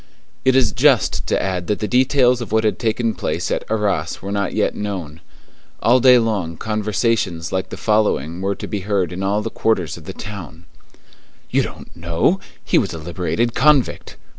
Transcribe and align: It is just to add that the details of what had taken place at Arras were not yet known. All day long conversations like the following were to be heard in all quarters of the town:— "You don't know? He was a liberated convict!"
It 0.43 0.55
is 0.55 0.71
just 0.71 1.27
to 1.27 1.39
add 1.39 1.67
that 1.67 1.77
the 1.77 1.87
details 1.87 2.41
of 2.41 2.51
what 2.51 2.63
had 2.63 2.79
taken 2.79 3.13
place 3.13 3.51
at 3.51 3.63
Arras 3.69 4.19
were 4.19 4.31
not 4.31 4.53
yet 4.53 4.73
known. 4.73 5.21
All 5.79 5.99
day 5.99 6.17
long 6.17 6.57
conversations 6.57 7.51
like 7.51 7.69
the 7.69 7.77
following 7.77 8.41
were 8.41 8.55
to 8.55 8.65
be 8.67 8.79
heard 8.79 9.13
in 9.13 9.21
all 9.21 9.43
quarters 9.43 9.97
of 9.97 10.05
the 10.05 10.13
town:— 10.13 10.65
"You 11.51 11.61
don't 11.61 11.95
know? 11.95 12.39
He 12.65 12.79
was 12.79 12.93
a 12.95 12.97
liberated 12.97 13.53
convict!" 13.53 14.15